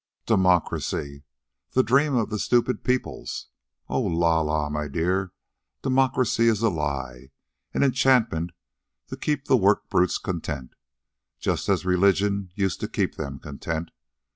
"Democracy 0.25 1.21
the 1.73 1.83
dream 1.83 2.15
of 2.15 2.31
the 2.31 2.39
stupid 2.39 2.83
peoples. 2.83 3.49
Oh, 3.87 4.01
la 4.01 4.41
la, 4.41 4.67
my 4.67 4.87
dear, 4.87 5.31
democracy 5.83 6.47
is 6.47 6.63
a 6.63 6.69
lie, 6.71 7.29
an 7.75 7.83
enchantment 7.83 8.51
to 9.09 9.15
keep 9.15 9.45
the 9.45 9.57
work 9.57 9.91
brutes 9.91 10.17
content, 10.17 10.73
just 11.39 11.69
as 11.69 11.85
religion 11.85 12.49
used 12.55 12.79
to 12.79 12.87
keep 12.87 13.13
them 13.13 13.37
content. 13.37 13.91